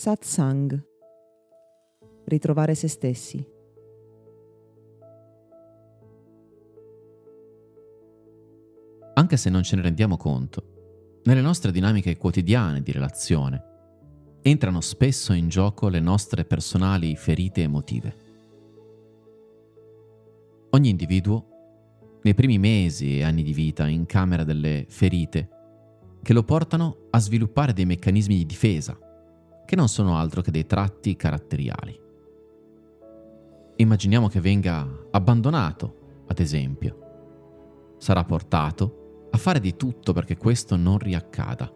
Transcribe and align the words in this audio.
Satsang. 0.00 0.82
Ritrovare 2.24 2.74
se 2.74 2.88
stessi. 2.88 3.46
Anche 9.12 9.36
se 9.36 9.50
non 9.50 9.62
ce 9.62 9.76
ne 9.76 9.82
rendiamo 9.82 10.16
conto, 10.16 11.20
nelle 11.24 11.42
nostre 11.42 11.70
dinamiche 11.70 12.16
quotidiane 12.16 12.80
di 12.80 12.92
relazione 12.92 13.62
entrano 14.40 14.80
spesso 14.80 15.34
in 15.34 15.50
gioco 15.50 15.88
le 15.88 16.00
nostre 16.00 16.46
personali 16.46 17.14
ferite 17.14 17.60
emotive. 17.60 18.14
Ogni 20.70 20.88
individuo, 20.88 21.46
nei 22.22 22.32
primi 22.32 22.58
mesi 22.58 23.18
e 23.18 23.22
anni 23.22 23.42
di 23.42 23.52
vita, 23.52 23.86
incamera 23.86 24.44
delle 24.44 24.86
ferite 24.88 25.50
che 26.22 26.32
lo 26.32 26.42
portano 26.42 27.08
a 27.10 27.18
sviluppare 27.18 27.74
dei 27.74 27.84
meccanismi 27.84 28.36
di 28.36 28.46
difesa, 28.46 28.98
che 29.70 29.76
non 29.76 29.86
sono 29.86 30.16
altro 30.16 30.42
che 30.42 30.50
dei 30.50 30.66
tratti 30.66 31.14
caratteriali. 31.14 31.96
Immaginiamo 33.76 34.26
che 34.26 34.40
venga 34.40 34.84
abbandonato, 35.12 36.24
ad 36.26 36.40
esempio. 36.40 37.94
Sarà 37.96 38.24
portato 38.24 39.28
a 39.30 39.38
fare 39.38 39.60
di 39.60 39.76
tutto 39.76 40.12
perché 40.12 40.36
questo 40.36 40.74
non 40.74 40.98
riaccada. 40.98 41.72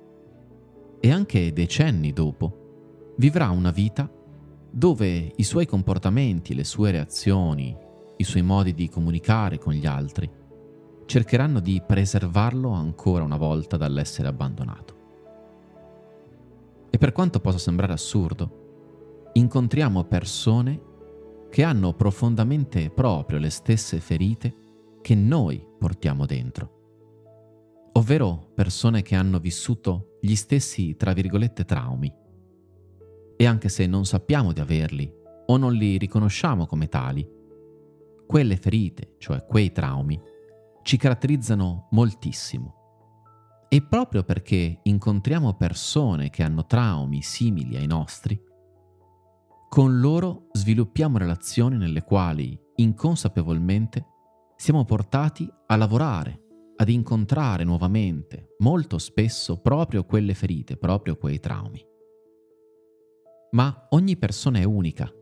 E 0.98 1.12
anche 1.12 1.52
decenni 1.52 2.12
dopo 2.12 3.12
vivrà 3.16 3.50
una 3.50 3.70
vita 3.70 4.10
dove 4.68 5.32
i 5.36 5.44
suoi 5.44 5.64
comportamenti, 5.64 6.52
le 6.52 6.64
sue 6.64 6.90
reazioni, 6.90 7.76
i 8.16 8.24
suoi 8.24 8.42
modi 8.42 8.74
di 8.74 8.88
comunicare 8.88 9.58
con 9.58 9.72
gli 9.72 9.86
altri 9.86 10.28
cercheranno 11.06 11.60
di 11.60 11.80
preservarlo 11.86 12.70
ancora 12.70 13.22
una 13.22 13.36
volta 13.36 13.76
dall'essere 13.76 14.26
abbandonato. 14.26 15.03
E 16.94 16.98
per 16.98 17.10
quanto 17.10 17.40
possa 17.40 17.58
sembrare 17.58 17.92
assurdo, 17.92 19.30
incontriamo 19.32 20.04
persone 20.04 20.80
che 21.50 21.64
hanno 21.64 21.92
profondamente 21.94 22.88
proprio 22.90 23.40
le 23.40 23.50
stesse 23.50 23.98
ferite 23.98 24.54
che 25.02 25.16
noi 25.16 25.66
portiamo 25.76 26.24
dentro, 26.24 27.88
ovvero 27.94 28.52
persone 28.54 29.02
che 29.02 29.16
hanno 29.16 29.40
vissuto 29.40 30.18
gli 30.20 30.36
stessi, 30.36 30.94
tra 30.94 31.12
virgolette, 31.12 31.64
traumi. 31.64 32.14
E 33.38 33.44
anche 33.44 33.68
se 33.68 33.88
non 33.88 34.04
sappiamo 34.04 34.52
di 34.52 34.60
averli 34.60 35.12
o 35.46 35.56
non 35.56 35.72
li 35.72 35.98
riconosciamo 35.98 36.64
come 36.64 36.86
tali, 36.86 37.28
quelle 38.24 38.56
ferite, 38.56 39.16
cioè 39.18 39.44
quei 39.44 39.72
traumi, 39.72 40.16
ci 40.84 40.96
caratterizzano 40.96 41.88
moltissimo. 41.90 42.83
E 43.74 43.82
proprio 43.82 44.22
perché 44.22 44.78
incontriamo 44.84 45.54
persone 45.54 46.30
che 46.30 46.44
hanno 46.44 46.64
traumi 46.64 47.22
simili 47.22 47.74
ai 47.74 47.88
nostri, 47.88 48.40
con 49.68 49.98
loro 49.98 50.46
sviluppiamo 50.52 51.18
relazioni 51.18 51.76
nelle 51.76 52.04
quali, 52.04 52.56
inconsapevolmente, 52.76 54.06
siamo 54.54 54.84
portati 54.84 55.52
a 55.66 55.74
lavorare, 55.74 56.40
ad 56.76 56.88
incontrare 56.88 57.64
nuovamente, 57.64 58.54
molto 58.58 58.98
spesso, 58.98 59.60
proprio 59.60 60.04
quelle 60.04 60.34
ferite, 60.34 60.76
proprio 60.76 61.16
quei 61.16 61.40
traumi. 61.40 61.84
Ma 63.50 63.88
ogni 63.90 64.16
persona 64.16 64.60
è 64.60 64.62
unica. 64.62 65.12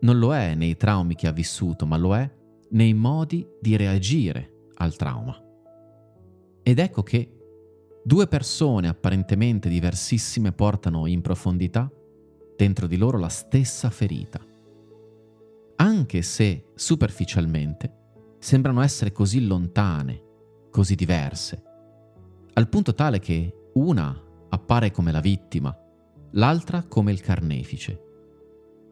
Non 0.00 0.18
lo 0.18 0.34
è 0.34 0.54
nei 0.54 0.76
traumi 0.76 1.14
che 1.14 1.28
ha 1.28 1.32
vissuto, 1.32 1.86
ma 1.86 1.96
lo 1.96 2.14
è 2.14 2.30
nei 2.72 2.92
modi 2.92 3.48
di 3.58 3.74
reagire 3.76 4.66
al 4.74 4.94
trauma. 4.96 5.34
Ed 6.62 6.78
ecco 6.78 7.02
che 7.02 7.33
due 8.06 8.26
persone 8.26 8.86
apparentemente 8.86 9.70
diversissime 9.70 10.52
portano 10.52 11.06
in 11.06 11.22
profondità 11.22 11.90
dentro 12.54 12.86
di 12.86 12.98
loro 12.98 13.18
la 13.18 13.28
stessa 13.28 13.88
ferita, 13.88 14.44
anche 15.76 16.22
se 16.22 16.66
superficialmente 16.74 18.02
sembrano 18.38 18.82
essere 18.82 19.10
così 19.10 19.46
lontane, 19.46 20.22
così 20.70 20.94
diverse, 20.94 21.62
al 22.52 22.68
punto 22.68 22.94
tale 22.94 23.18
che 23.20 23.70
una 23.72 24.22
appare 24.50 24.90
come 24.90 25.10
la 25.10 25.20
vittima, 25.20 25.74
l'altra 26.32 26.84
come 26.84 27.10
il 27.10 27.22
carnefice, 27.22 27.98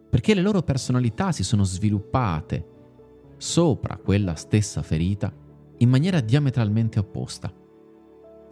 perché 0.09 0.33
le 0.33 0.41
loro 0.41 0.63
personalità 0.63 1.33
si 1.33 1.45
sono 1.45 1.65
sviluppate 1.65 2.71
sopra 3.37 3.99
quella 3.99 4.35
stessa 4.37 4.83
ferita 4.83 5.31
in 5.79 5.89
maniera 5.91 6.21
diametralmente 6.21 6.99
opposta. 6.99 7.53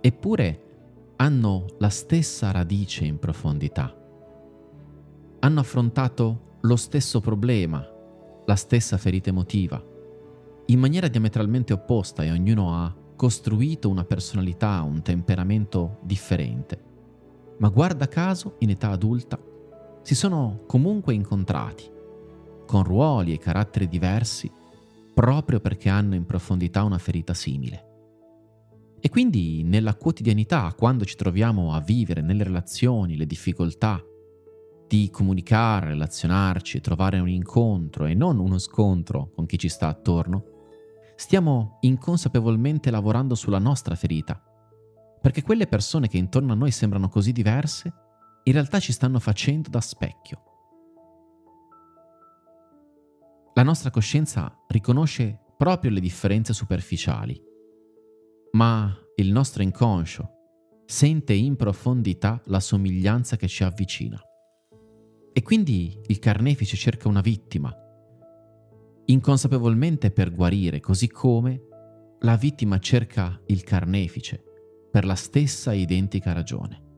Eppure 0.03 0.69
hanno 1.16 1.66
la 1.78 1.91
stessa 1.91 2.50
radice 2.50 3.05
in 3.05 3.19
profondità. 3.19 3.94
Hanno 5.41 5.61
affrontato 5.61 6.56
lo 6.62 6.77
stesso 6.77 7.21
problema, 7.21 7.87
la 8.47 8.55
stessa 8.55 8.97
ferita 8.97 9.28
emotiva, 9.28 9.83
in 10.66 10.78
maniera 10.78 11.09
diametralmente 11.09 11.75
opposta 11.75 12.22
e 12.22 12.31
ognuno 12.31 12.75
ha 12.75 12.94
costruito 13.15 13.91
una 13.91 14.05
personalità, 14.05 14.81
un 14.81 15.03
temperamento 15.03 15.99
differente. 16.03 16.82
Ma 17.59 17.69
guarda 17.69 18.09
caso, 18.09 18.55
in 18.61 18.71
età 18.71 18.88
adulta, 18.88 19.38
si 20.00 20.15
sono 20.15 20.62
comunque 20.67 21.12
incontrati, 21.12 21.91
con 22.67 22.84
ruoli 22.84 23.34
e 23.34 23.38
caratteri 23.38 23.87
diversi 23.87 24.50
proprio 25.12 25.61
perché 25.61 25.91
hanno 25.91 26.15
in 26.15 26.25
profondità 26.25 26.82
una 26.84 26.97
ferita 26.97 27.34
simile. 27.34 27.89
E 29.03 29.09
quindi 29.09 29.62
nella 29.62 29.94
quotidianità, 29.94 30.75
quando 30.77 31.06
ci 31.06 31.16
troviamo 31.16 31.72
a 31.72 31.81
vivere 31.81 32.21
nelle 32.21 32.44
relazioni 32.44 33.16
le 33.16 33.25
difficoltà 33.27 34.03
di 34.87 35.09
comunicare, 35.11 35.87
relazionarci, 35.87 36.81
trovare 36.81 37.19
un 37.19 37.28
incontro 37.28 38.05
e 38.05 38.15
non 38.15 38.38
uno 38.38 38.59
scontro 38.59 39.31
con 39.34 39.47
chi 39.47 39.59
ci 39.59 39.69
sta 39.69 39.88
attorno, 39.88 40.44
stiamo 41.16 41.78
inconsapevolmente 41.81 42.91
lavorando 42.91 43.34
sulla 43.34 43.59
nostra 43.59 43.94
ferita, 43.94 44.43
perché 45.21 45.43
quelle 45.43 45.67
persone 45.67 46.09
che 46.09 46.19
intorno 46.19 46.53
a 46.53 46.56
noi 46.56 46.71
sembrano 46.71 47.09
così 47.09 47.32
diverse, 47.32 47.93
in 48.43 48.53
realtà 48.53 48.81
ci 48.81 48.93
stanno 48.93 49.19
facendo 49.19 49.71
da 49.71 49.81
specchio. 49.81 50.43
La 53.55 53.62
nostra 53.62 53.91
coscienza 53.91 54.53
riconosce 54.69 55.38
proprio 55.56 55.91
le 55.91 56.00
differenze 56.00 56.53
superficiali, 56.53 57.41
ma 58.53 58.97
il 59.16 59.31
nostro 59.31 59.62
inconscio 59.62 60.38
sente 60.84 61.33
in 61.33 61.55
profondità 61.56 62.43
la 62.47 62.59
somiglianza 62.59 63.37
che 63.37 63.47
ci 63.47 63.62
avvicina. 63.62 64.21
E 65.33 65.43
quindi 65.43 65.97
il 66.06 66.19
carnefice 66.19 66.77
cerca 66.77 67.06
una 67.06 67.21
vittima, 67.21 67.72
inconsapevolmente 69.05 70.11
per 70.11 70.33
guarire, 70.33 70.81
così 70.81 71.09
come 71.09 71.62
la 72.21 72.37
vittima 72.37 72.78
cerca 72.78 73.41
il 73.47 73.62
carnefice 73.62 74.43
per 74.91 75.05
la 75.05 75.15
stessa 75.15 75.72
identica 75.72 76.32
ragione. 76.32 76.88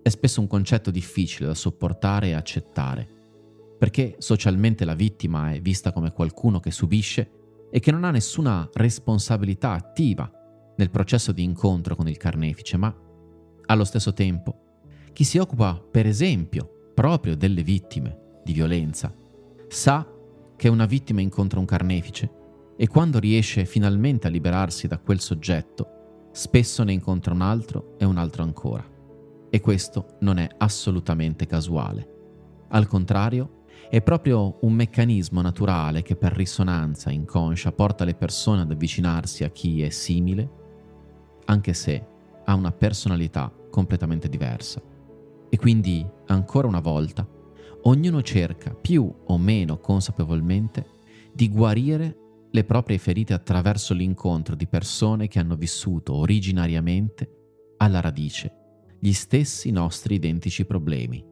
È 0.00 0.08
spesso 0.08 0.40
un 0.40 0.46
concetto 0.46 0.90
difficile 0.92 1.46
da 1.46 1.54
sopportare 1.54 2.28
e 2.28 2.34
accettare, 2.34 3.08
perché 3.78 4.14
socialmente 4.18 4.84
la 4.84 4.94
vittima 4.94 5.52
è 5.52 5.60
vista 5.60 5.92
come 5.92 6.12
qualcuno 6.12 6.60
che 6.60 6.70
subisce 6.70 7.30
e 7.70 7.80
che 7.80 7.90
non 7.90 8.04
ha 8.04 8.12
nessuna 8.12 8.68
responsabilità 8.74 9.72
attiva 9.72 10.30
nel 10.76 10.90
processo 10.90 11.32
di 11.32 11.42
incontro 11.42 11.96
con 11.96 12.08
il 12.08 12.16
carnefice, 12.16 12.76
ma 12.76 12.94
allo 13.66 13.84
stesso 13.84 14.12
tempo 14.12 14.62
chi 15.12 15.24
si 15.24 15.36
occupa, 15.36 15.78
per 15.90 16.06
esempio, 16.06 16.90
proprio 16.94 17.36
delle 17.36 17.62
vittime 17.62 18.40
di 18.42 18.54
violenza, 18.54 19.14
sa 19.68 20.06
che 20.56 20.68
una 20.68 20.86
vittima 20.86 21.20
incontra 21.20 21.58
un 21.58 21.66
carnefice 21.66 22.30
e 22.76 22.88
quando 22.88 23.18
riesce 23.18 23.66
finalmente 23.66 24.26
a 24.26 24.30
liberarsi 24.30 24.86
da 24.86 24.98
quel 24.98 25.20
soggetto, 25.20 26.28
spesso 26.32 26.82
ne 26.82 26.92
incontra 26.92 27.34
un 27.34 27.42
altro 27.42 27.94
e 27.98 28.06
un 28.06 28.16
altro 28.16 28.42
ancora. 28.42 28.84
E 29.50 29.60
questo 29.60 30.16
non 30.20 30.38
è 30.38 30.48
assolutamente 30.56 31.44
casuale. 31.44 32.08
Al 32.68 32.86
contrario, 32.86 33.64
è 33.90 34.00
proprio 34.00 34.60
un 34.62 34.72
meccanismo 34.72 35.42
naturale 35.42 36.00
che 36.00 36.16
per 36.16 36.32
risonanza 36.32 37.10
inconscia 37.10 37.72
porta 37.72 38.04
le 38.04 38.14
persone 38.14 38.62
ad 38.62 38.70
avvicinarsi 38.70 39.44
a 39.44 39.50
chi 39.50 39.82
è 39.82 39.90
simile, 39.90 40.50
anche 41.46 41.74
se 41.74 42.06
ha 42.44 42.54
una 42.54 42.72
personalità 42.72 43.52
completamente 43.70 44.28
diversa. 44.28 44.82
E 45.48 45.56
quindi, 45.56 46.06
ancora 46.26 46.66
una 46.66 46.80
volta, 46.80 47.26
ognuno 47.82 48.22
cerca 48.22 48.74
più 48.74 49.12
o 49.24 49.38
meno 49.38 49.78
consapevolmente 49.78 50.86
di 51.32 51.48
guarire 51.48 52.16
le 52.50 52.64
proprie 52.64 52.98
ferite 52.98 53.32
attraverso 53.32 53.94
l'incontro 53.94 54.54
di 54.54 54.66
persone 54.66 55.28
che 55.28 55.38
hanno 55.38 55.56
vissuto 55.56 56.14
originariamente 56.14 57.74
alla 57.78 58.00
radice 58.00 58.56
gli 58.98 59.12
stessi 59.12 59.70
nostri 59.70 60.14
identici 60.14 60.64
problemi 60.64 61.30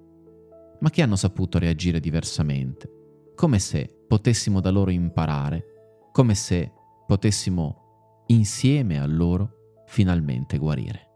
ma 0.80 0.90
che 0.90 1.02
hanno 1.02 1.16
saputo 1.16 1.58
reagire 1.58 2.00
diversamente, 2.00 2.90
come 3.34 3.58
se 3.58 4.04
potessimo 4.06 4.60
da 4.60 4.70
loro 4.70 4.90
imparare, 4.90 6.08
come 6.12 6.34
se 6.34 6.72
potessimo 7.06 8.24
insieme 8.26 8.98
a 8.98 9.06
loro 9.06 9.59
finalmente 9.90 10.56
guarire. 10.56 11.08